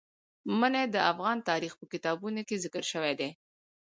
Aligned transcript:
منی 0.59 0.83
د 0.89 0.95
افغان 1.11 1.37
تاریخ 1.49 1.73
په 1.77 1.85
کتابونو 1.93 2.41
کې 2.47 2.61
ذکر 2.63 2.83
شوی 2.91 3.13
دي. 3.19 3.29